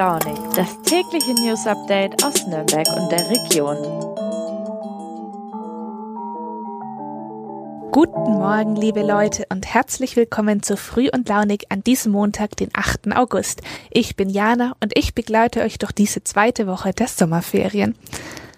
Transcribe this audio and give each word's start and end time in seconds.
launig, 0.00 0.38
das 0.56 0.80
tägliche 0.80 1.34
News 1.34 1.66
Update 1.66 2.24
aus 2.24 2.46
Nürnberg 2.46 2.88
und 2.96 3.12
der 3.12 3.28
Region. 3.28 3.76
Guten 7.92 8.38
Morgen, 8.38 8.76
liebe 8.76 9.02
Leute, 9.02 9.44
und 9.50 9.66
herzlich 9.66 10.16
willkommen 10.16 10.62
zu 10.62 10.78
Früh 10.78 11.10
und 11.12 11.28
Launig 11.28 11.66
an 11.68 11.84
diesem 11.84 12.12
Montag, 12.12 12.56
den 12.56 12.70
8. 12.72 13.14
August. 13.14 13.60
Ich 13.90 14.16
bin 14.16 14.30
Jana 14.30 14.74
und 14.82 14.96
ich 14.96 15.14
begleite 15.14 15.60
euch 15.60 15.76
durch 15.76 15.92
diese 15.92 16.24
zweite 16.24 16.66
Woche 16.66 16.94
der 16.94 17.08
Sommerferien. 17.08 17.94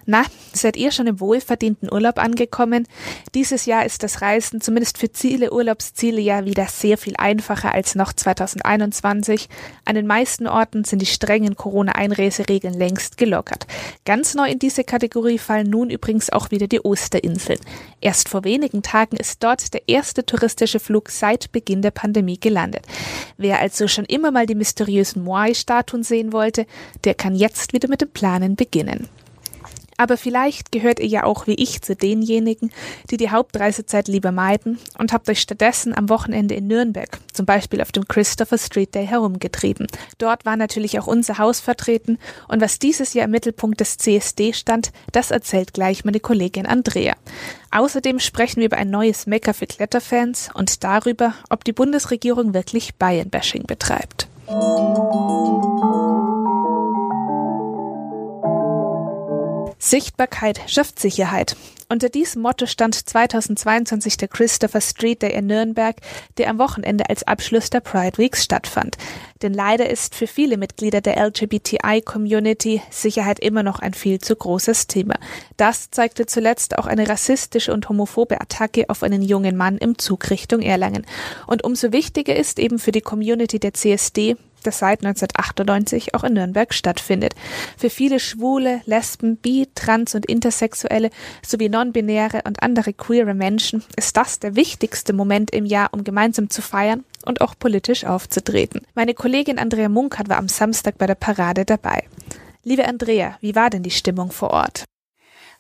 Na, 0.07 0.23
seid 0.57 0.77
ihr 0.77 0.93
schon 0.93 1.07
im 1.07 1.21
wohlverdienten 1.21 1.93
Urlaub 1.93 2.19
angekommen? 2.19 2.87
Dieses 3.35 3.67
Jahr 3.67 3.85
ist 3.85 4.03
das 4.03 4.23
Reisen 4.23 4.61
zumindest 4.61 4.99
für 4.99 5.13
Ziele, 5.13 5.53
Urlaubsziele 5.53 6.21
ja 6.21 6.45
wieder 6.45 6.67
sehr 6.67 6.99
viel 6.99 7.15
einfacher 7.19 7.73
als 7.73 7.95
noch 7.95 8.13
2021. 8.13 9.49
An 9.85 9.95
den 9.95 10.07
meisten 10.07 10.47
Orten 10.47 10.85
sind 10.85 11.01
die 11.01 11.07
strengen 11.07 11.57
Corona-Einreiseregeln 11.57 12.75
längst 12.75 13.17
gelockert. 13.17 13.67
Ganz 14.05 14.35
neu 14.35 14.51
in 14.51 14.59
diese 14.59 14.85
Kategorie 14.85 15.39
fallen 15.39 15.71
nun 15.71 15.91
übrigens 15.91 16.31
auch 16.31 16.51
wieder 16.51 16.67
die 16.67 16.85
Osterinseln. 16.85 17.59
Erst 18.01 18.29
vor 18.29 18.45
wenigen 18.45 18.83
Tagen 18.83 19.17
ist 19.17 19.43
dort 19.43 19.75
der 19.75 19.89
erste 19.89 20.27
touristische 20.27 20.81
Flug 20.81 21.11
seit 21.11 21.53
Beginn 21.53 21.83
der 21.83 21.91
Pandemie 21.91 22.39
gelandet. 22.39 22.85
Wer 23.37 23.61
also 23.61 23.89
schon 23.89 24.05
immer 24.05 24.31
mal 24.31 24.47
die 24.47 24.55
mysteriösen 24.55 25.23
Moai-Statuen 25.25 26.03
sehen 26.03 26.33
wollte, 26.33 26.67
der 27.05 27.15
kann 27.15 27.35
jetzt 27.35 27.73
wieder 27.73 27.89
mit 27.89 28.01
dem 28.01 28.11
Planen 28.11 28.57
beginnen. 28.57 29.09
Aber 30.03 30.17
vielleicht 30.17 30.73
gehört 30.73 30.99
ihr 30.99 31.07
ja 31.07 31.23
auch 31.23 31.47
wie 31.47 31.55
ich 31.55 31.81
zu 31.81 31.95
denjenigen, 31.95 32.73
die 33.09 33.17
die 33.17 33.31
Hauptreisezeit 33.31 34.09
lieber 34.09 34.33
meiden 34.33 34.81
und 34.99 35.13
habt 35.13 35.29
euch 35.31 35.41
stattdessen 35.41 35.97
am 35.97 36.09
Wochenende 36.09 36.57
in 36.57 36.67
Nürnberg, 36.67 37.21
zum 37.33 37.47
Beispiel 37.47 37.81
auf 37.81 37.93
dem 37.93 38.09
Christopher 38.09 38.59
Street 38.59 38.97
Day 38.97 39.07
herumgetrieben. 39.07 39.87
Dort 40.19 40.45
war 40.45 40.57
natürlich 40.57 40.99
auch 40.99 41.07
unser 41.07 41.39
Haus 41.39 41.61
vertreten 41.61 42.19
und 42.49 42.61
was 42.61 42.81
dieses 42.81 43.15
Jahr 43.15 43.27
im 43.27 43.31
Mittelpunkt 43.31 43.79
des 43.79 43.97
CSD 43.97 44.55
stand, 44.55 44.91
das 45.13 45.31
erzählt 45.31 45.73
gleich 45.73 46.05
meine 46.05 46.19
Kollegin 46.19 46.67
Andrea. 46.67 47.15
Außerdem 47.71 48.19
sprechen 48.19 48.57
wir 48.57 48.67
über 48.67 48.79
ein 48.79 48.91
neues 48.91 49.29
Mecker 49.29 49.55
für 49.55 49.69
Kletterfans 49.69 50.51
und 50.53 50.83
darüber, 50.83 51.35
ob 51.49 51.63
die 51.63 51.73
Bundesregierung 51.73 52.55
wirklich 52.55 52.97
Bayern-Bashing 52.97 53.67
betreibt. 53.69 54.27
Sichtbarkeit 59.85 60.61
schafft 60.69 61.01
Sicherheit. 61.01 61.57
Unter 61.89 62.09
diesem 62.09 62.41
Motto 62.41 62.67
stand 62.67 62.95
2022 62.95 64.17
der 64.17 64.29
Christopher 64.29 64.81
Street 64.81 65.23
Day 65.23 65.35
in 65.35 65.49
Nürnberg, 65.49 65.97
der 66.39 66.51
am 66.51 66.59
Wochenende 66.61 67.11
als 67.11 67.25
Abschluss 67.25 67.69
der 67.69 67.81
Pride 67.81 68.17
Weeks 68.17 68.45
stattfand. 68.45 68.97
Denn 69.43 69.53
leider 69.53 69.91
ist 69.91 70.15
für 70.15 70.29
viele 70.29 70.57
Mitglieder 70.57 71.01
der 71.01 71.17
LGBTI-Community 71.27 72.81
Sicherheit 72.91 73.41
immer 73.41 73.65
noch 73.65 73.81
ein 73.81 73.93
viel 73.93 74.21
zu 74.21 74.37
großes 74.37 74.87
Thema. 74.87 75.17
Das 75.57 75.91
zeigte 75.91 76.27
zuletzt 76.27 76.79
auch 76.79 76.87
eine 76.87 77.09
rassistische 77.09 77.73
und 77.73 77.89
homophobe 77.89 78.41
Attacke 78.41 78.89
auf 78.89 79.03
einen 79.03 79.21
jungen 79.21 79.57
Mann 79.57 79.79
im 79.79 79.99
Zug 79.99 80.31
Richtung 80.31 80.61
Erlangen. 80.61 81.05
Und 81.49 81.65
umso 81.65 81.93
wichtiger 81.93 82.37
ist 82.37 82.61
eben 82.61 82.79
für 82.79 82.93
die 82.93 83.01
Community 83.01 83.59
der 83.59 83.75
CSD, 83.75 84.37
das 84.63 84.79
seit 84.79 85.05
1998 85.05 86.15
auch 86.15 86.25
in 86.25 86.35
Nürnberg 86.35 86.73
stattfindet. 86.75 87.35
Für 87.77 87.91
viele 87.91 88.21
Schwule, 88.21 88.81
Lesben, 88.87 89.37
Bi, 89.37 89.69
Trans- 89.75 90.15
und 90.15 90.27
Intersexuelle 90.27 91.11
sowie 91.45 91.69
non-binäre 91.69 92.43
und 92.45 92.63
andere 92.63 92.93
queere 92.93 93.35
Menschen 93.35 93.83
ist 93.97 94.17
das 94.17 94.39
der 94.39 94.57
wichtigste 94.57 95.13
Moment 95.13 95.51
im 95.51 95.67
Jahr, 95.67 95.91
um 95.93 96.05
gemeinsam 96.05 96.51
zu 96.51 96.63
feiern 96.63 97.05
und 97.25 97.41
auch 97.41 97.55
politisch 97.59 98.05
aufzutreten. 98.05 98.83
Meine 98.95 99.15
Kollegin 99.15 99.59
Andrea 99.59 99.89
Munkert 99.89 100.29
war 100.29 100.39
am 100.39 100.49
Samstag 100.49 100.99
bei 100.99 101.07
der 101.07 101.15
Parade 101.15 101.65
dabei. 101.65 102.05
Liebe 102.65 102.87
Andrea, 102.87 103.37
wie 103.41 103.55
war 103.55 103.71
denn 103.71 103.83
die 103.83 103.91
Stimmung 103.91 104.31
vor 104.31 104.51
Ort? 104.51 104.85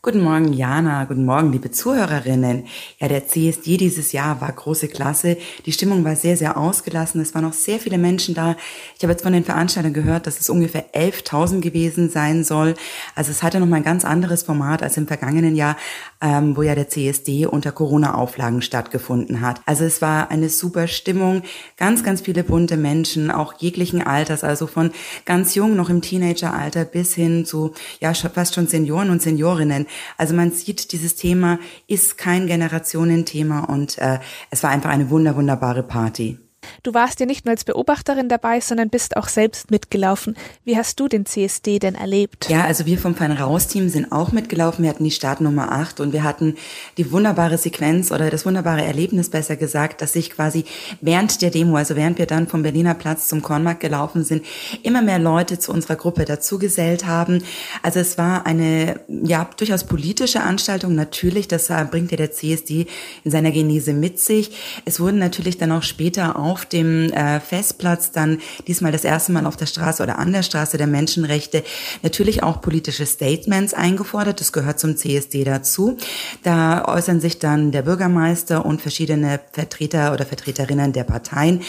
Guten 0.05 0.25
Morgen, 0.25 0.53
Jana. 0.53 1.05
Guten 1.05 1.25
Morgen, 1.25 1.53
liebe 1.53 1.71
Zuhörerinnen. 1.71 2.67
Ja, 2.99 3.07
der 3.07 3.29
CSD 3.29 3.77
dieses 3.77 4.11
Jahr 4.11 4.41
war 4.41 4.51
große 4.51 4.89
Klasse. 4.89 5.37
Die 5.65 5.71
Stimmung 5.71 6.05
war 6.05 6.17
sehr, 6.17 6.37
sehr 6.37 6.57
ausgelassen. 6.57 7.21
Es 7.21 7.37
waren 7.37 7.45
noch 7.45 7.53
sehr 7.53 7.79
viele 7.79 7.99
Menschen 7.99 8.35
da. 8.35 8.57
Ich 8.97 9.05
habe 9.05 9.13
jetzt 9.13 9.23
von 9.23 9.33
den 9.33 9.45
Veranstaltern 9.45 9.93
gehört, 9.93 10.27
dass 10.27 10.41
es 10.41 10.51
ungefähr 10.51 10.93
11.000 10.93 11.61
gewesen 11.61 12.11
sein 12.11 12.43
soll. 12.43 12.75
Also 13.15 13.31
es 13.31 13.45
hatte 13.45 13.61
noch 13.61 13.69
mal 13.69 13.77
ein 13.77 13.85
ganz 13.85 14.05
anderes 14.05 14.43
Format 14.43 14.83
als 14.83 14.97
im 14.97 15.07
vergangenen 15.07 15.55
Jahr, 15.55 15.77
ähm, 16.21 16.57
wo 16.57 16.63
ja 16.63 16.75
der 16.75 16.89
CSD 16.89 17.47
unter 17.47 17.71
Corona-Auflagen 17.71 18.61
stattgefunden 18.61 19.41
hat. 19.41 19.61
Also 19.67 19.85
es 19.85 20.03
war 20.03 20.33
eine 20.33 20.49
super 20.49 20.89
Stimmung. 20.89 21.43
Ganz, 21.77 22.03
ganz 22.03 22.23
viele 22.23 22.43
bunte 22.43 22.77
Menschen, 22.77 23.31
auch 23.31 23.55
jeglichen 23.61 24.03
Alters, 24.03 24.43
also 24.43 24.67
von 24.67 24.91
ganz 25.27 25.55
jung 25.55 25.77
noch 25.77 25.91
im 25.91 26.03
Teenageralter 26.03 26.85
bis 26.85 27.15
hin 27.15 27.45
zu, 27.45 27.73
ja, 28.01 28.13
fast 28.15 28.57
schon 28.57 28.67
Senioren 28.67 29.09
und 29.11 29.23
Seniorinnen. 29.23 29.87
Also 30.17 30.35
man 30.35 30.51
sieht, 30.53 30.93
dieses 30.93 31.15
Thema 31.15 31.59
ist 31.87 32.19
kein 32.19 32.47
Generationenthema 32.47 33.61
und 33.61 33.99
äh, 33.99 34.19
es 34.51 34.63
war 34.63 34.71
einfach 34.71 34.91
eine 34.91 35.11
wunder, 35.11 35.37
wunderbare 35.37 35.83
Party. 35.83 36.39
Du 36.83 36.95
warst 36.95 37.21
ja 37.21 37.27
nicht 37.27 37.45
nur 37.45 37.53
als 37.53 37.65
Beobachterin 37.65 38.29
dabei, 38.29 38.61
sondern 38.61 38.91
bist 38.91 39.17
auch 39.17 39.29
selbst 39.29 39.71
mitgelaufen. 39.71 40.37
Wie 40.65 40.77
hast 40.77 40.99
du 41.01 41.09
den 41.09 41.27
CSD 41.27 41.79
denn 41.79 41.95
erlebt? 41.95 42.49
Ja, 42.49 42.65
also 42.65 42.87
wir 42.87 42.99
vom 42.99 43.15
Fein 43.15 43.33
Raus 43.33 43.69
Team 43.69 43.89
sind 43.89 44.13
auch 44.13 44.33
mitgelaufen. 44.33 44.83
Wir 44.83 44.91
hatten 44.91 45.05
die 45.05 45.11
Startnummer 45.11 45.73
8 45.73 46.01
und 46.01 46.13
wir 46.13 46.25
hatten 46.25 46.57
die 46.97 47.13
wunderbare 47.13 47.59
Sequenz 47.59 48.11
oder 48.11 48.31
das 48.31 48.47
wunderbare 48.47 48.83
Erlebnis 48.85 49.31
besser 49.31 49.57
gesagt, 49.57 50.03
dass 50.03 50.13
sich 50.13 50.31
quasi 50.31 50.65
während 51.01 51.41
der 51.43 51.51
Demo, 51.51 51.77
also 51.77 51.97
während 51.97 52.19
wir 52.19 52.27
dann 52.27 52.49
vom 52.49 52.63
Berliner 52.63 52.95
Platz 52.95 53.29
zum 53.29 53.43
Kornmarkt 53.43 53.81
gelaufen 53.81 54.25
sind, 54.25 54.45
immer 54.83 55.03
mehr 55.03 55.19
Leute 55.19 55.59
zu 55.59 55.73
unserer 55.73 55.97
Gruppe 55.97 56.25
dazugesellt 56.25 57.07
haben. 57.07 57.43
Also 57.83 58.01
es 58.01 58.19
war 58.19 58.47
eine 58.47 59.01
ja 59.09 59.49
durchaus 59.57 59.85
politische 59.85 60.43
Anstaltung 60.43 60.95
natürlich, 60.95 61.49
das 61.49 61.69
bringt 61.91 62.11
ja 62.11 62.17
der 62.17 62.33
CSD 62.33 62.87
in 63.25 63.31
seiner 63.31 63.51
Genese 63.51 63.93
mit 63.93 64.19
sich. 64.19 64.51
Es 64.85 65.01
wurden 65.01 65.19
natürlich 65.19 65.59
dann 65.59 65.73
auch 65.73 65.83
später 65.83 66.37
auch 66.39 66.52
auf 66.53 66.67
dem 66.67 67.11
äh, 67.13 67.41
Festplatz 67.41 68.13
dann 68.13 68.39
diesmal 68.67 68.93
das 68.93 69.05
erste 69.05 69.33
Mal 69.33 69.47
auf 69.47 69.57
der 69.57 69.65
Straße 69.65 70.03
oder 70.03 70.19
an 70.19 70.33
der 70.33 70.43
Straße 70.43 70.77
der 70.77 70.87
Menschenrechte 70.87 71.65
natürlich 72.03 72.43
auch 72.43 72.61
politische 72.61 73.07
Statements 73.07 73.73
eingefordert. 73.73 74.41
Das 74.41 74.53
gehört 74.53 74.79
zum 74.79 74.99
CSD 74.99 75.45
dazu. 75.45 75.97
Da 76.43 76.85
äußern 76.85 77.21
sich 77.21 77.39
dann 77.39 77.73
der 77.73 77.83
Bürgermeister 77.83 78.67
und 78.67 78.83
verschiedene 78.83 79.41
Vertreter 79.53 80.13
oder 80.13 80.27
Vertreterinnen 80.27 80.93
der 80.93 81.05
Parteien 81.05 81.63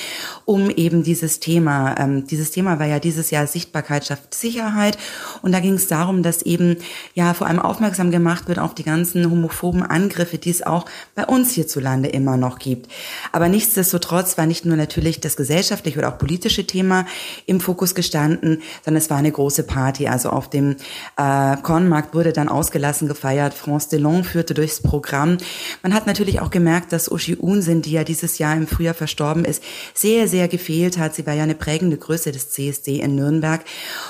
um 0.44 0.70
eben 0.70 1.04
dieses 1.04 1.40
Thema. 1.40 1.96
Ähm, 1.98 2.28
dieses 2.28 2.52
Thema 2.52 2.80
war 2.80 2.88
ja 2.88 3.00
dieses 3.00 3.32
Jahr 3.32 3.48
Sichtbarkeit 3.48 4.06
schafft 4.06 4.36
Sicherheit 4.36 4.98
und 5.42 5.54
da 5.54 5.62
ging 5.62 5.76
es 5.76 5.88
darum, 5.88 6.24
dass 6.24 6.42
eben 6.42 6.76
ja 7.14 7.34
vor 7.34 7.48
allem 7.48 7.60
aufmerksam 7.60 8.12
gemacht 8.12 8.50
wird 8.50 8.60
auf 8.60 8.76
die 8.76 8.84
ganzen 8.84 9.32
homophoben 9.32 9.84
Angriffe, 9.84 10.38
die 10.38 10.50
es 10.50 10.62
auch 10.62 10.86
bei 11.16 11.26
uns 11.26 11.54
hierzulande 11.54 12.10
immer 12.10 12.36
noch 12.36 12.60
gibt. 12.60 12.92
Aber 13.32 13.48
nichtsdestotrotz 13.48 14.38
war 14.38 14.46
nicht 14.46 14.66
nur 14.66 14.73
nur 14.74 14.78
natürlich 14.78 15.22
das 15.22 15.38
gesellschaftliche 15.38 16.00
oder 16.00 16.10
auch 16.10 16.18
politische 16.18 16.66
Thema 16.66 17.06
im 17.46 17.60
Fokus 17.60 17.94
gestanden, 17.94 18.62
sondern 18.84 19.02
es 19.02 19.10
war 19.10 19.18
eine 19.18 19.32
große 19.32 19.64
Party. 19.64 20.08
Also 20.08 20.30
auf 20.30 20.50
dem 20.50 20.76
äh, 21.18 21.58
Kornmarkt 21.58 22.16
wurde 22.16 22.34
dann 22.34 22.50
ausgelassen 22.50 23.08
gefeiert. 23.08 23.54
France 23.54 23.90
Delon 23.90 24.24
führte 24.24 24.54
durchs 24.54 24.82
Programm. 24.82 25.38
Man 25.84 25.94
hat 25.94 26.08
natürlich 26.08 26.42
auch 26.42 26.50
gemerkt, 26.50 26.92
dass 26.92 27.12
Uschi 27.12 27.36
Unsin, 27.36 27.82
die 27.82 27.92
ja 27.92 28.04
dieses 28.04 28.40
Jahr 28.40 28.56
im 28.56 28.68
Frühjahr 28.68 28.96
verstorben 28.96 29.46
ist, 29.46 29.64
sehr, 29.94 30.28
sehr 30.28 30.48
gefehlt 30.48 30.98
hat. 30.98 31.14
Sie 31.14 31.26
war 31.28 31.34
ja 31.34 31.44
eine 31.44 31.56
prägende 31.56 31.98
Größe 31.98 32.32
des 32.32 32.50
CSD 32.50 33.00
in 33.00 33.16
Nürnberg. 33.16 33.62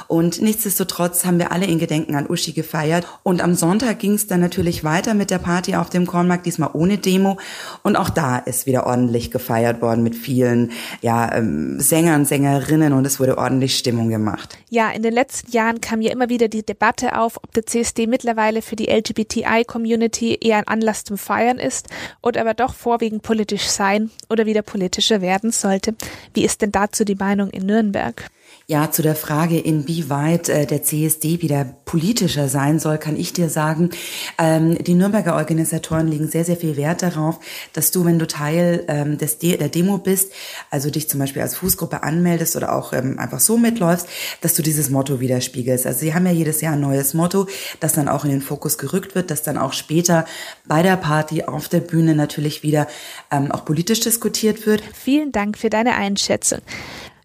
Und 0.07 0.41
nichtsdestotrotz 0.41 1.25
haben 1.25 1.39
wir 1.39 1.51
alle 1.51 1.65
in 1.65 1.79
Gedenken 1.79 2.15
an 2.15 2.29
Uschi 2.29 2.53
gefeiert. 2.53 3.05
Und 3.23 3.41
am 3.41 3.55
Sonntag 3.55 3.99
ging 3.99 4.13
es 4.13 4.27
dann 4.27 4.39
natürlich 4.39 4.83
weiter 4.83 5.13
mit 5.13 5.29
der 5.29 5.39
Party 5.39 5.75
auf 5.75 5.89
dem 5.89 6.07
Kornmarkt, 6.07 6.45
diesmal 6.45 6.69
ohne 6.73 6.97
Demo. 6.97 7.37
Und 7.81 7.97
auch 7.97 8.09
da 8.09 8.37
ist 8.37 8.65
wieder 8.65 8.85
ordentlich 8.85 9.31
gefeiert 9.31 9.81
worden 9.81 10.03
mit 10.03 10.15
vielen 10.15 10.52
vielen 10.53 10.71
ja, 11.01 11.35
ähm, 11.35 11.79
Sängern, 11.79 12.25
Sängerinnen 12.25 12.93
und 12.93 13.05
es 13.05 13.19
wurde 13.19 13.37
ordentlich 13.37 13.77
Stimmung 13.77 14.09
gemacht. 14.09 14.57
Ja, 14.69 14.91
in 14.91 15.03
den 15.03 15.13
letzten 15.13 15.51
Jahren 15.51 15.81
kam 15.81 16.01
ja 16.01 16.11
immer 16.11 16.29
wieder 16.29 16.47
die 16.47 16.63
Debatte 16.63 17.17
auf, 17.17 17.37
ob 17.37 17.53
der 17.53 17.65
CSD 17.65 18.07
mittlerweile 18.07 18.61
für 18.61 18.75
die 18.75 18.89
LGBTI-Community 18.89 20.37
eher 20.41 20.57
ein 20.57 20.67
Anlass 20.67 21.03
zum 21.03 21.17
Feiern 21.17 21.59
ist 21.59 21.87
oder 22.21 22.41
aber 22.41 22.53
doch 22.53 22.73
vorwiegend 22.73 23.23
politisch 23.23 23.67
sein 23.67 24.11
oder 24.29 24.45
wieder 24.45 24.61
politischer 24.61 25.21
werden 25.21 25.51
sollte. 25.51 25.95
Wie 26.33 26.45
ist 26.45 26.61
denn 26.61 26.71
dazu 26.71 27.03
die 27.05 27.15
Meinung 27.15 27.49
in 27.49 27.65
Nürnberg? 27.65 28.29
Ja, 28.73 28.89
zu 28.89 29.03
der 29.03 29.15
Frage, 29.15 29.59
inwieweit 29.59 30.49
äh, 30.49 30.65
der 30.65 30.81
CSD 30.81 31.43
wieder 31.43 31.63
politischer 31.85 32.49
sein 32.49 32.79
soll, 32.79 32.97
kann 32.97 33.15
ich 33.15 33.31
dir 33.31 33.47
sagen, 33.47 33.91
ähm, 34.39 34.83
die 34.83 34.95
Nürnberger 34.95 35.35
Organisatoren 35.35 36.07
legen 36.07 36.27
sehr, 36.27 36.43
sehr 36.43 36.57
viel 36.57 36.75
Wert 36.75 37.03
darauf, 37.03 37.39
dass 37.73 37.91
du, 37.91 38.03
wenn 38.03 38.17
du 38.17 38.25
Teil 38.25 38.83
ähm, 38.87 39.19
des 39.19 39.37
De 39.37 39.57
der 39.57 39.69
Demo 39.69 39.99
bist, 39.99 40.31
also 40.71 40.89
dich 40.89 41.07
zum 41.07 41.19
Beispiel 41.19 41.43
als 41.43 41.55
Fußgruppe 41.55 42.01
anmeldest 42.01 42.55
oder 42.55 42.73
auch 42.73 42.93
ähm, 42.93 43.19
einfach 43.19 43.39
so 43.39 43.59
mitläufst, 43.59 44.07
dass 44.41 44.55
du 44.55 44.63
dieses 44.63 44.89
Motto 44.89 45.19
widerspiegelst. 45.19 45.85
Also 45.85 45.99
sie 45.99 46.15
haben 46.15 46.25
ja 46.25 46.31
jedes 46.31 46.59
Jahr 46.61 46.73
ein 46.73 46.81
neues 46.81 47.13
Motto, 47.13 47.45
das 47.79 47.93
dann 47.93 48.09
auch 48.09 48.25
in 48.25 48.31
den 48.31 48.41
Fokus 48.41 48.79
gerückt 48.79 49.13
wird, 49.13 49.29
das 49.29 49.43
dann 49.43 49.59
auch 49.59 49.73
später 49.73 50.25
bei 50.65 50.81
der 50.81 50.97
Party 50.97 51.43
auf 51.43 51.69
der 51.69 51.81
Bühne 51.81 52.15
natürlich 52.15 52.63
wieder 52.63 52.87
ähm, 53.29 53.51
auch 53.51 53.65
politisch 53.65 53.99
diskutiert 53.99 54.65
wird. 54.65 54.81
Vielen 54.95 55.31
Dank 55.31 55.59
für 55.59 55.69
deine 55.69 55.93
Einschätzung. 55.93 56.61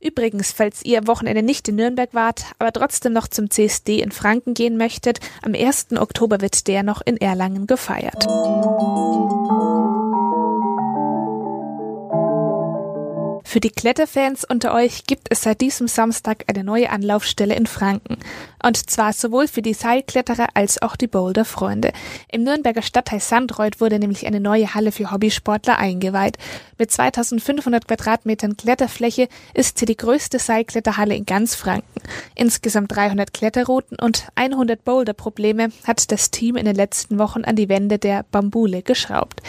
Übrigens, 0.01 0.53
falls 0.53 0.85
ihr 0.85 1.07
Wochenende 1.07 1.43
nicht 1.43 1.69
in 1.69 1.77
Nürnberg 1.77 2.15
wart, 2.15 2.45
aber 2.59 2.73
trotzdem 2.73 3.13
noch 3.13 3.29
zum 3.29 3.51
CSD 3.51 4.01
in 4.01 4.13
Franken 4.13 4.55
gehen 4.55 4.77
möchtet, 4.77 5.21
am 5.43 5.55
1. 5.55 5.89
Oktober 5.97 6.41
wird 6.41 6.67
der 6.69 6.83
noch 6.83 7.01
in 7.05 7.17
Erlangen 7.17 7.67
gefeiert. 7.67 8.27
Für 13.49 13.61
die 13.61 13.71
Kletterfans 13.71 14.45
unter 14.45 14.75
euch 14.75 15.05
gibt 15.07 15.29
es 15.31 15.41
seit 15.41 15.63
diesem 15.63 15.89
Samstag 15.89 16.45
eine 16.49 16.63
neue 16.63 16.91
Anlaufstelle 16.91 17.55
in 17.55 17.65
Franken. 17.65 18.19
Und 18.63 18.91
zwar 18.91 19.15
sowohl 19.15 19.49
für 19.49 19.63
die 19.63 19.73
Seilkletterer 19.73 20.49
als 20.53 20.83
auch 20.83 20.97
die 20.97 21.07
Boulderfreunde. 21.07 21.93
Im 22.31 22.43
Nürnberger 22.43 22.83
Stadtteil 22.83 23.21
Sandreuth 23.21 23.81
wurde 23.81 23.99
nämlich 23.99 24.27
eine 24.27 24.41
neue 24.41 24.75
Halle 24.75 24.93
für 24.93 25.11
Hobbysportler 25.11 25.79
eingeweiht. 25.79 26.37
Mit 26.77 26.91
2500 26.93 27.89
Quadratmetern 27.89 28.59
Kletterfläche 28.59 29.29
ist 29.55 29.79
sie 29.79 29.87
die 29.87 29.97
größte 29.97 30.39
Seilkletterhalle 30.39 31.15
in 31.15 31.25
ganz 31.25 31.55
Franken. 31.55 32.03
Insgesamt 32.35 32.95
300 32.95 33.33
Kletterrouten 33.33 33.99
und 33.99 34.29
100 34.35 34.85
Boulderprobleme 34.85 35.71
hat 35.87 36.13
das 36.13 36.31
Team 36.31 36.57
in 36.57 36.67
den 36.67 36.77
letzten 36.77 37.19
Wochen 37.19 37.45
an 37.45 37.57
die 37.57 37.71
Wände 37.71 37.99
der 37.99 38.25
Bambule 38.25 38.83
geschraubt. 38.83 39.41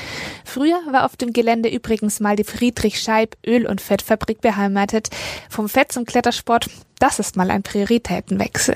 Früher 0.46 0.80
war 0.90 1.06
auf 1.06 1.18
dem 1.18 1.34
Gelände 1.34 1.68
übrigens 1.68 2.22
mal 2.22 2.38
die 2.38 2.46
Friedrich 2.46 3.02
Scheib 3.02 3.36
Öl- 3.46 3.68
und 3.68 3.82
Fettfabrik 3.90 4.40
beheimatet. 4.42 5.10
Vom 5.50 5.68
Fett 5.68 5.92
zum 5.92 6.06
Klettersport, 6.06 6.70
das 7.00 7.18
ist 7.18 7.36
mal 7.36 7.50
ein 7.50 7.64
Prioritätenwechsel. 7.64 8.76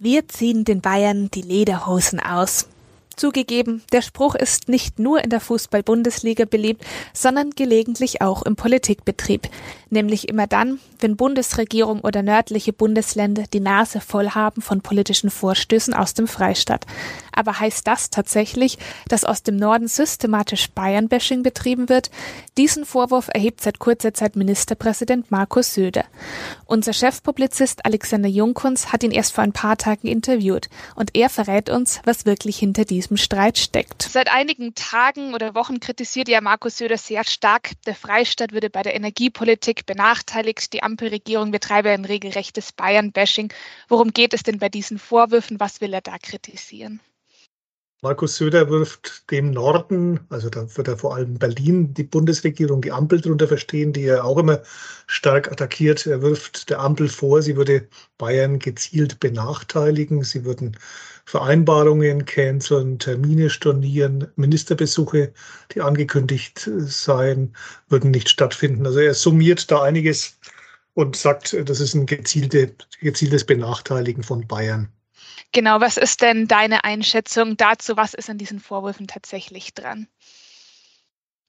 Wir 0.00 0.28
ziehen 0.28 0.64
den 0.64 0.80
Bayern 0.80 1.28
die 1.32 1.42
Lederhosen 1.42 2.20
aus. 2.20 2.68
Zugegeben, 3.22 3.84
der 3.92 4.02
Spruch 4.02 4.34
ist 4.34 4.68
nicht 4.68 4.98
nur 4.98 5.22
in 5.22 5.30
der 5.30 5.38
Fußball-Bundesliga 5.38 6.44
beliebt, 6.44 6.84
sondern 7.12 7.50
gelegentlich 7.50 8.20
auch 8.20 8.42
im 8.42 8.56
Politikbetrieb. 8.56 9.48
Nämlich 9.90 10.28
immer 10.28 10.48
dann, 10.48 10.80
wenn 10.98 11.16
Bundesregierung 11.16 12.00
oder 12.00 12.22
nördliche 12.22 12.72
Bundesländer 12.72 13.44
die 13.52 13.60
Nase 13.60 14.00
voll 14.00 14.30
haben 14.30 14.60
von 14.60 14.80
politischen 14.80 15.30
Vorstößen 15.30 15.94
aus 15.94 16.14
dem 16.14 16.26
Freistaat. 16.26 16.84
Aber 17.30 17.60
heißt 17.60 17.86
das 17.86 18.10
tatsächlich, 18.10 18.78
dass 19.08 19.24
aus 19.24 19.44
dem 19.44 19.56
Norden 19.56 19.86
systematisch 19.86 20.70
Bayern-Bashing 20.70 21.44
betrieben 21.44 21.88
wird? 21.88 22.10
Diesen 22.58 22.84
Vorwurf 22.84 23.28
erhebt 23.32 23.60
seit 23.60 23.78
kurzer 23.78 24.14
Zeit 24.14 24.34
Ministerpräsident 24.34 25.30
Markus 25.30 25.74
Söder. 25.74 26.04
Unser 26.66 26.92
Chefpublizist 26.92 27.86
Alexander 27.86 28.28
Jungkunz 28.28 28.92
hat 28.92 29.04
ihn 29.04 29.12
erst 29.12 29.32
vor 29.32 29.44
ein 29.44 29.52
paar 29.52 29.76
Tagen 29.76 30.08
interviewt 30.08 30.68
und 30.96 31.14
er 31.14 31.30
verrät 31.30 31.70
uns, 31.70 32.00
was 32.04 32.26
wirklich 32.26 32.58
hinter 32.58 32.84
diesem 32.84 33.11
diesem 33.12 33.16
Streit 33.22 33.58
steckt. 33.58 34.02
Seit 34.02 34.32
einigen 34.32 34.74
Tagen 34.74 35.34
oder 35.34 35.54
Wochen 35.54 35.80
kritisiert 35.80 36.28
ja 36.28 36.40
Markus 36.40 36.78
Söder 36.78 36.96
sehr 36.96 37.24
stark, 37.24 37.72
der 37.86 37.94
Freistaat 37.94 38.52
würde 38.52 38.70
bei 38.70 38.82
der 38.82 38.94
Energiepolitik 38.94 39.84
benachteiligt. 39.84 40.72
Die 40.72 40.82
Ampelregierung 40.82 41.50
betreibe 41.50 41.90
ein 41.90 42.06
regelrechtes 42.06 42.72
Bayern-Bashing. 42.72 43.52
Worum 43.88 44.14
geht 44.14 44.32
es 44.32 44.44
denn 44.44 44.58
bei 44.58 44.70
diesen 44.70 44.98
Vorwürfen? 44.98 45.60
Was 45.60 45.82
will 45.82 45.92
er 45.92 46.00
da 46.00 46.16
kritisieren? 46.16 47.00
Markus 48.04 48.36
Söder 48.36 48.68
wirft 48.68 49.30
dem 49.30 49.52
Norden, 49.52 50.18
also 50.28 50.48
da 50.50 50.66
wird 50.76 50.88
er 50.88 50.96
vor 50.96 51.14
allem 51.14 51.34
Berlin, 51.34 51.94
die 51.94 52.02
Bundesregierung, 52.02 52.82
die 52.82 52.90
Ampel 52.90 53.20
darunter 53.20 53.46
verstehen, 53.46 53.92
die 53.92 54.06
er 54.06 54.24
auch 54.24 54.38
immer 54.38 54.62
stark 55.06 55.52
attackiert. 55.52 56.04
Er 56.06 56.20
wirft 56.20 56.68
der 56.68 56.80
Ampel 56.80 57.08
vor, 57.08 57.42
sie 57.42 57.56
würde 57.56 57.86
Bayern 58.18 58.58
gezielt 58.58 59.20
benachteiligen. 59.20 60.24
Sie 60.24 60.44
würden 60.44 60.76
Vereinbarungen 61.24 62.24
canceln, 62.24 62.98
Termine 62.98 63.50
stornieren, 63.50 64.28
Ministerbesuche, 64.36 65.32
die 65.74 65.80
angekündigt 65.80 66.68
seien, 66.78 67.56
würden 67.88 68.10
nicht 68.10 68.28
stattfinden. 68.28 68.86
Also 68.86 69.00
er 69.00 69.14
summiert 69.14 69.70
da 69.70 69.82
einiges 69.82 70.38
und 70.94 71.16
sagt, 71.16 71.56
das 71.64 71.80
ist 71.80 71.94
ein 71.94 72.06
gezielte, 72.06 72.74
gezieltes 73.00 73.44
Benachteiligen 73.44 74.22
von 74.22 74.46
Bayern. 74.46 74.88
Genau, 75.52 75.80
was 75.80 75.96
ist 75.96 76.22
denn 76.22 76.48
deine 76.48 76.84
Einschätzung 76.84 77.56
dazu? 77.56 77.96
Was 77.96 78.14
ist 78.14 78.30
an 78.30 78.38
diesen 78.38 78.58
Vorwürfen 78.58 79.06
tatsächlich 79.06 79.74
dran? 79.74 80.08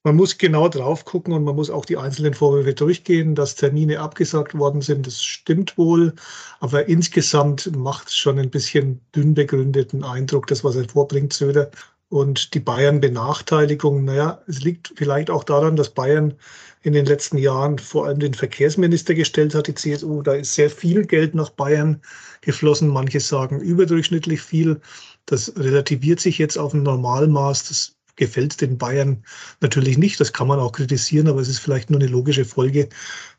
Man 0.06 0.16
muss 0.16 0.36
genau 0.36 0.68
drauf 0.68 1.06
gucken 1.06 1.32
und 1.32 1.44
man 1.44 1.56
muss 1.56 1.70
auch 1.70 1.86
die 1.86 1.96
einzelnen 1.96 2.34
Vorwürfe 2.34 2.74
durchgehen, 2.74 3.34
dass 3.34 3.54
Termine 3.54 4.00
abgesagt 4.00 4.56
worden 4.56 4.82
sind. 4.82 5.06
Das 5.06 5.22
stimmt 5.22 5.78
wohl, 5.78 6.12
aber 6.60 6.88
insgesamt 6.88 7.74
macht 7.74 8.08
es 8.08 8.16
schon 8.16 8.38
ein 8.38 8.50
bisschen 8.50 9.00
dünn 9.16 9.32
begründeten 9.32 10.04
Eindruck, 10.04 10.46
das, 10.46 10.62
was 10.62 10.76
er 10.76 10.86
vorbringt, 10.86 11.32
Söder. 11.32 11.70
Und 12.10 12.52
die 12.52 12.60
Bayern-Benachteiligung, 12.60 14.04
naja, 14.04 14.42
es 14.46 14.60
liegt 14.62 14.92
vielleicht 14.94 15.30
auch 15.30 15.42
daran, 15.42 15.74
dass 15.74 15.88
Bayern 15.88 16.34
in 16.82 16.92
den 16.92 17.06
letzten 17.06 17.38
Jahren 17.38 17.78
vor 17.78 18.04
allem 18.06 18.20
den 18.20 18.34
Verkehrsminister 18.34 19.14
gestellt 19.14 19.54
hat, 19.54 19.68
die 19.68 19.74
CSU. 19.74 20.20
Da 20.20 20.34
ist 20.34 20.52
sehr 20.52 20.68
viel 20.68 21.06
Geld 21.06 21.34
nach 21.34 21.48
Bayern 21.48 22.02
geflossen. 22.42 22.88
Manche 22.88 23.20
sagen 23.20 23.58
überdurchschnittlich 23.58 24.42
viel. 24.42 24.82
Das 25.24 25.56
relativiert 25.56 26.20
sich 26.20 26.36
jetzt 26.36 26.58
auf 26.58 26.74
ein 26.74 26.82
Normalmaß. 26.82 27.68
Das 27.68 27.96
gefällt 28.16 28.60
den 28.60 28.78
Bayern 28.78 29.24
natürlich 29.60 29.98
nicht. 29.98 30.20
Das 30.20 30.32
kann 30.32 30.48
man 30.48 30.58
auch 30.60 30.72
kritisieren, 30.72 31.28
aber 31.28 31.40
es 31.40 31.48
ist 31.48 31.58
vielleicht 31.58 31.90
nur 31.90 32.00
eine 32.00 32.10
logische 32.10 32.44
Folge 32.44 32.88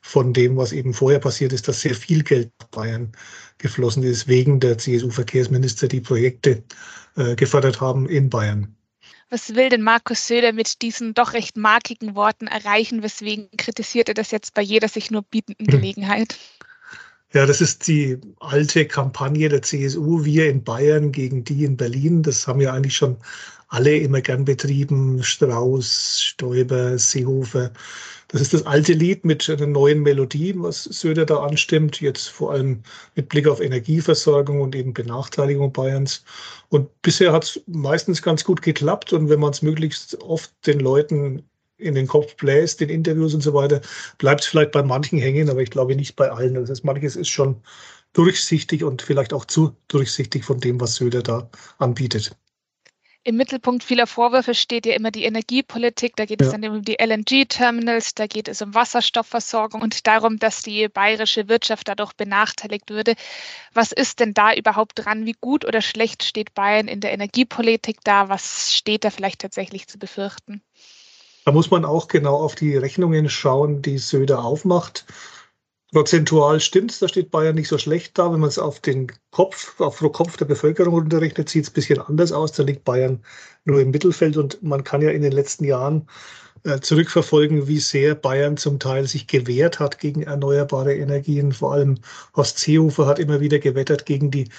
von 0.01 0.33
dem, 0.33 0.57
was 0.57 0.72
eben 0.72 0.94
vorher 0.94 1.19
passiert 1.19 1.54
ist, 1.54 1.68
dass 1.68 1.81
sehr 1.81 1.95
viel 1.95 2.24
Geld 2.24 2.51
nach 2.62 2.68
Bayern 2.68 3.12
geflossen 3.57 4.04
ist, 4.04 4.27
wegen 4.27 4.60
der 4.60 4.77
CSU-Verkehrsminister, 4.77 5.88
die 5.88 6.01
Projekte 6.01 6.63
äh, 7.16 7.36
gefördert 7.36 7.81
haben 7.81 8.07
in 8.07 8.30
Bayern. 8.30 8.75
Was 9.30 9.56
will 9.56 9.69
denn 9.69 9.81
Markus 9.81 10.27
Söder 10.27 10.54
mit 10.54 10.81
diesen 10.81 11.13
doch 11.13 11.33
recht 11.33 11.57
markigen 11.57 12.16
Worten 12.16 12.48
erreichen? 12.48 13.01
Weswegen 13.01 13.50
kritisiert 13.57 14.07
er 14.07 14.13
das 14.13 14.31
jetzt 14.31 14.54
bei 14.54 14.62
jeder 14.62 14.88
sich 14.88 15.10
nur 15.12 15.24
bietenden 15.24 15.68
Gelegenheit? 15.72 16.38
Ja, 17.33 17.45
das 17.45 17.60
ist 17.60 17.88
die 17.88 18.18
alte 18.39 18.86
Kampagne 18.86 19.50
der 19.50 19.62
CSU, 19.62 20.24
wir 20.24 20.50
in 20.50 20.63
Bayern 20.63 21.12
gegen 21.12 21.44
die 21.44 21.66
in 21.66 21.75
Berlin. 21.75 22.24
Das 22.24 22.48
haben 22.48 22.62
ja 22.62 22.72
eigentlich 22.72 22.95
schon 22.95 23.18
alle 23.67 23.97
immer 23.97 24.21
gern 24.21 24.45
betrieben. 24.45 25.23
Strauß, 25.23 26.21
Stoiber, 26.21 26.97
Seehofer. 26.97 27.71
Das 28.29 28.41
ist 28.41 28.53
das 28.53 28.65
alte 28.65 28.94
Lied 28.94 29.23
mit 29.23 29.47
einer 29.50 29.67
neuen 29.67 30.01
Melodie, 30.01 30.53
was 30.57 30.83
Söder 30.83 31.25
da 31.25 31.44
anstimmt, 31.44 32.01
jetzt 32.01 32.27
vor 32.27 32.51
allem 32.53 32.81
mit 33.15 33.29
Blick 33.29 33.47
auf 33.47 33.62
Energieversorgung 33.62 34.62
und 34.62 34.75
eben 34.75 34.93
Benachteiligung 34.93 35.72
Bayerns. 35.72 36.24
Und 36.69 36.89
bisher 37.01 37.31
hat 37.31 37.43
es 37.43 37.62
meistens 37.67 38.22
ganz 38.22 38.43
gut 38.43 38.62
geklappt. 38.62 39.13
Und 39.13 39.29
wenn 39.29 39.39
man 39.39 39.51
es 39.51 39.62
möglichst 39.62 40.19
oft 40.22 40.51
den 40.65 40.79
Leuten 40.79 41.43
in 41.77 41.93
den 41.93 42.07
Kopf 42.07 42.36
bläst, 42.36 42.81
in 42.81 42.89
Interviews 42.89 43.34
und 43.34 43.41
so 43.41 43.53
weiter, 43.53 43.81
bleibt 44.17 44.41
es 44.41 44.48
vielleicht 44.48 44.72
bei 44.72 44.84
manchen 44.84 45.19
hängen, 45.19 45.50
aber 45.50 45.62
ich 45.62 45.69
glaube 45.69 45.95
nicht 45.95 46.15
bei 46.15 46.31
allen. 46.31 46.55
Das 46.55 46.69
heißt, 46.69 46.86
manches 46.86 47.15
ist 47.15 47.29
schon 47.29 47.62
durchsichtig 48.13 48.84
und 48.84 49.01
vielleicht 49.01 49.34
auch 49.34 49.45
zu 49.45 49.75
durchsichtig 49.88 50.45
von 50.45 50.60
dem, 50.60 50.79
was 50.79 50.95
Söder 50.95 51.22
da 51.22 51.50
anbietet. 51.77 52.36
Im 53.27 53.38
Mittelpunkt 53.38 53.84
vieler 53.84 54.05
Vorwürfe 54.05 54.53
steht 54.53 54.86
ja 54.86 54.94
immer 54.94 55.10
die 55.10 55.24
Energiepolitik. 55.24 56.15
Da 56.15 56.25
geht 56.25 56.41
ja. 56.41 56.46
es 56.46 56.53
dann 56.53 56.63
um 56.70 56.84
die 56.84 56.98
LNG-Terminals, 57.03 58.13
da 58.13 58.27
geht 58.27 58.48
es 58.48 58.62
um 58.62 58.75
Wasserstoffversorgung 58.75 59.82
und 59.82 60.05
darum, 60.05 60.38
dass 60.38 60.62
die 60.62 60.88
bayerische 60.88 61.50
Wirtschaft 61.50 61.88
dadurch 61.88 62.13
benachteiligt 62.13 62.91
würde. 62.91 63.15
Was 63.74 63.91
ist 63.91 64.20
denn 64.20 64.36
da 64.36 64.53
überhaupt 64.53 65.03
dran? 65.03 65.25
Wie 65.25 65.36
gut 65.41 65.65
oder 65.65 65.82
schlecht 65.82 66.24
steht 66.24 66.53
Bayern 66.53 66.88
in 66.88 67.00
der 67.00 67.13
Energiepolitik 67.13 67.98
da? 68.03 68.29
Was 68.29 68.75
steht 68.75 69.03
da 69.03 69.10
vielleicht 69.10 69.41
tatsächlich 69.41 69.88
zu 69.88 69.98
befürchten? 69.98 70.62
Da 71.46 71.51
muss 71.51 71.72
man 71.72 71.84
auch 71.84 72.08
genau 72.08 72.36
auf 72.36 72.53
die 72.53 72.77
Rechnungen 72.77 73.27
schauen, 73.27 73.82
die 73.82 73.98
Söder 73.98 74.46
aufmacht. 74.46 75.05
Prozentual 75.96 76.60
stimmt 76.60 76.92
es, 76.92 77.00
da 77.00 77.08
steht 77.08 77.32
Bayern 77.32 77.56
nicht 77.56 77.70
so 77.70 77.78
schlecht 77.78 78.18
da. 78.18 78.30
Wenn 78.30 78.42
man 78.42 78.50
es 78.50 78.60
auf 78.60 78.82
den 78.82 79.10
Kopf, 79.32 79.80
auf 79.80 80.00
den 80.00 80.12
Kopf 80.12 80.36
der 80.36 80.44
Bevölkerung 80.44 80.94
runterrechnet, 80.94 81.48
sieht 81.48 81.64
es 81.64 81.70
ein 81.70 81.74
bisschen 81.74 82.02
anders 82.02 82.34
aus. 82.34 82.52
Da 82.52 82.64
liegt 82.64 82.84
Bayern 82.84 83.24
nur 83.64 83.80
im 83.80 83.92
Mittelfeld 83.92 84.36
und 84.36 84.62
man 84.62 84.84
kann 84.84 85.02
ja 85.02 85.12
in 85.12 85.22
den 85.22 85.32
letzten 85.32 85.64
Jahren 85.64 86.10
äh, 86.66 86.82
zurückverfolgen, 86.82 87.70
wie 87.70 87.80
sehr 87.80 88.14
Bayern 88.14 88.58
zum 88.58 88.78
Teil 88.78 89.08
sich 89.08 89.28
gewehrt 89.28 89.80
hat 89.80 90.00
gegen 90.00 90.24
erneuerbare 90.24 90.94
Energien. 90.94 91.54
Vor 91.54 91.72
allem 91.72 91.98
Horst 92.36 92.60
Seehofer 92.60 93.06
hat 93.06 93.18
immer 93.18 93.40
wieder 93.40 93.60
gewettert 93.60 94.06
gegen 94.06 94.32
die 94.32 94.50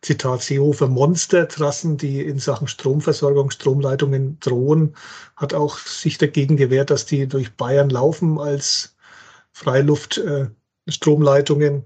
Zitat 0.00 0.40
Seehofer 0.40 0.88
Monstertrassen, 0.88 1.98
die 1.98 2.22
in 2.22 2.38
Sachen 2.38 2.68
Stromversorgung, 2.68 3.50
Stromleitungen 3.50 4.40
drohen, 4.40 4.96
hat 5.36 5.52
auch 5.52 5.76
sich 5.76 6.16
dagegen 6.16 6.56
gewehrt, 6.56 6.88
dass 6.88 7.04
die 7.04 7.26
durch 7.26 7.54
Bayern 7.54 7.90
laufen 7.90 8.38
als 8.40 8.96
Freiluft. 9.52 10.16
Äh, 10.16 10.46
Stromleitungen. 10.88 11.84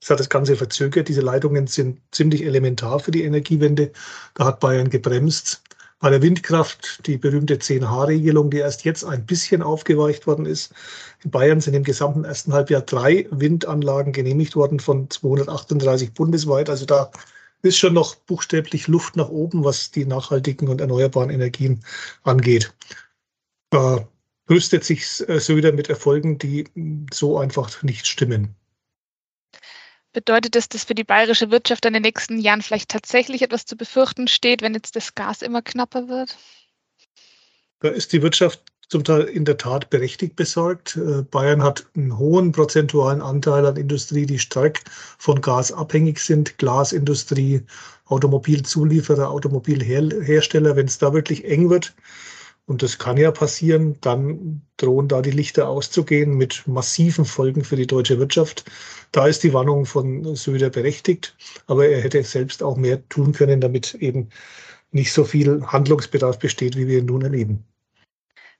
Das 0.00 0.10
hat 0.10 0.20
das 0.20 0.30
Ganze 0.30 0.56
verzögert. 0.56 1.08
Diese 1.08 1.20
Leitungen 1.20 1.66
sind 1.66 2.00
ziemlich 2.10 2.44
elementar 2.44 3.00
für 3.00 3.10
die 3.10 3.24
Energiewende. 3.24 3.92
Da 4.34 4.46
hat 4.46 4.60
Bayern 4.60 4.88
gebremst. 4.88 5.62
Bei 5.98 6.08
der 6.08 6.22
Windkraft 6.22 7.06
die 7.06 7.18
berühmte 7.18 7.56
10H-Regelung, 7.56 8.50
die 8.50 8.56
erst 8.56 8.84
jetzt 8.84 9.04
ein 9.04 9.26
bisschen 9.26 9.60
aufgeweicht 9.62 10.26
worden 10.26 10.46
ist. 10.46 10.72
In 11.22 11.30
Bayern 11.30 11.60
sind 11.60 11.74
im 11.74 11.84
gesamten 11.84 12.24
ersten 12.24 12.54
Halbjahr 12.54 12.80
drei 12.80 13.26
Windanlagen 13.30 14.14
genehmigt 14.14 14.56
worden 14.56 14.80
von 14.80 15.10
238 15.10 16.14
bundesweit. 16.14 16.70
Also 16.70 16.86
da 16.86 17.10
ist 17.60 17.76
schon 17.76 17.92
noch 17.92 18.14
buchstäblich 18.14 18.88
Luft 18.88 19.16
nach 19.16 19.28
oben, 19.28 19.62
was 19.62 19.90
die 19.90 20.06
nachhaltigen 20.06 20.68
und 20.68 20.80
erneuerbaren 20.80 21.28
Energien 21.28 21.84
angeht. 22.22 22.72
Rüstet 24.50 24.84
sich 24.84 25.06
Söder 25.06 25.72
mit 25.72 25.88
Erfolgen, 25.88 26.38
die 26.38 26.66
so 27.12 27.38
einfach 27.38 27.82
nicht 27.82 28.06
stimmen. 28.06 28.56
Bedeutet 30.12 30.56
das, 30.56 30.68
dass 30.68 30.84
für 30.84 30.94
die 30.96 31.04
bayerische 31.04 31.52
Wirtschaft 31.52 31.86
in 31.86 31.92
den 31.92 32.02
nächsten 32.02 32.38
Jahren 32.40 32.62
vielleicht 32.62 32.90
tatsächlich 32.90 33.42
etwas 33.42 33.64
zu 33.64 33.76
befürchten 33.76 34.26
steht, 34.26 34.60
wenn 34.60 34.74
jetzt 34.74 34.96
das 34.96 35.14
Gas 35.14 35.40
immer 35.40 35.62
knapper 35.62 36.08
wird? 36.08 36.36
Da 37.78 37.88
ist 37.88 38.12
die 38.12 38.20
Wirtschaft 38.20 38.60
zum 38.88 39.04
Teil 39.04 39.22
in 39.22 39.44
der 39.44 39.56
Tat 39.56 39.88
berechtigt 39.88 40.34
besorgt. 40.34 40.96
Äh, 40.96 41.22
Bayern 41.22 41.62
hat 41.62 41.86
einen 41.94 42.18
hohen 42.18 42.50
prozentualen 42.50 43.22
Anteil 43.22 43.64
an 43.64 43.76
Industrie, 43.76 44.26
die 44.26 44.40
stark 44.40 44.80
von 45.16 45.40
Gas 45.40 45.70
abhängig 45.70 46.18
sind. 46.18 46.58
Glasindustrie, 46.58 47.62
Automobilzulieferer, 48.06 49.30
Automobilhersteller. 49.30 50.74
Wenn 50.74 50.86
es 50.86 50.98
da 50.98 51.14
wirklich 51.14 51.44
eng 51.44 51.70
wird, 51.70 51.94
und 52.70 52.84
das 52.84 52.98
kann 52.98 53.16
ja 53.16 53.32
passieren, 53.32 53.96
dann 54.00 54.62
drohen 54.76 55.08
da 55.08 55.22
die 55.22 55.32
Lichter 55.32 55.68
auszugehen 55.68 56.36
mit 56.36 56.68
massiven 56.68 57.24
Folgen 57.24 57.64
für 57.64 57.74
die 57.74 57.88
deutsche 57.88 58.20
Wirtschaft. 58.20 58.64
Da 59.10 59.26
ist 59.26 59.42
die 59.42 59.52
Warnung 59.52 59.86
von 59.86 60.36
Söder 60.36 60.70
berechtigt, 60.70 61.36
aber 61.66 61.88
er 61.88 62.00
hätte 62.00 62.22
selbst 62.22 62.62
auch 62.62 62.76
mehr 62.76 63.08
tun 63.08 63.32
können, 63.32 63.60
damit 63.60 63.94
eben 63.94 64.28
nicht 64.92 65.12
so 65.12 65.24
viel 65.24 65.66
Handlungsbedarf 65.66 66.38
besteht, 66.38 66.76
wie 66.76 66.86
wir 66.86 67.00
ihn 67.00 67.06
nun 67.06 67.22
erleben. 67.22 67.64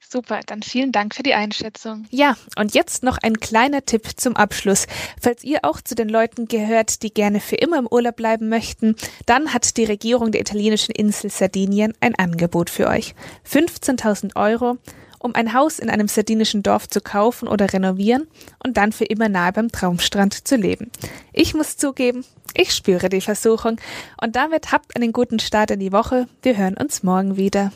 Super, 0.08 0.40
dann 0.46 0.62
vielen 0.62 0.92
Dank 0.92 1.14
für 1.14 1.22
die 1.22 1.34
Einschätzung. 1.34 2.06
Ja, 2.10 2.36
und 2.56 2.74
jetzt 2.74 3.04
noch 3.04 3.18
ein 3.18 3.38
kleiner 3.38 3.84
Tipp 3.84 4.08
zum 4.16 4.34
Abschluss. 4.34 4.86
Falls 5.20 5.44
ihr 5.44 5.60
auch 5.62 5.80
zu 5.80 5.94
den 5.94 6.08
Leuten 6.08 6.46
gehört, 6.46 7.02
die 7.02 7.14
gerne 7.14 7.38
für 7.38 7.56
immer 7.56 7.78
im 7.78 7.86
Urlaub 7.86 8.16
bleiben 8.16 8.48
möchten, 8.48 8.96
dann 9.26 9.54
hat 9.54 9.76
die 9.76 9.84
Regierung 9.84 10.32
der 10.32 10.40
italienischen 10.40 10.92
Insel 10.92 11.30
Sardinien 11.30 11.92
ein 12.00 12.16
Angebot 12.16 12.70
für 12.70 12.88
euch. 12.88 13.14
15.000 13.48 14.34
Euro, 14.34 14.78
um 15.20 15.34
ein 15.34 15.52
Haus 15.52 15.78
in 15.78 15.90
einem 15.90 16.08
sardinischen 16.08 16.62
Dorf 16.62 16.88
zu 16.88 17.00
kaufen 17.00 17.46
oder 17.46 17.72
renovieren 17.72 18.26
und 18.64 18.78
dann 18.78 18.90
für 18.92 19.04
immer 19.04 19.28
nahe 19.28 19.52
beim 19.52 19.70
Traumstrand 19.70 20.48
zu 20.48 20.56
leben. 20.56 20.90
Ich 21.32 21.54
muss 21.54 21.76
zugeben, 21.76 22.24
ich 22.54 22.72
spüre 22.72 23.10
die 23.10 23.20
Versuchung. 23.20 23.76
Und 24.20 24.34
damit 24.34 24.72
habt 24.72 24.96
einen 24.96 25.12
guten 25.12 25.38
Start 25.38 25.70
in 25.70 25.78
die 25.78 25.92
Woche. 25.92 26.26
Wir 26.42 26.56
hören 26.56 26.76
uns 26.76 27.02
morgen 27.02 27.36
wieder. 27.36 27.70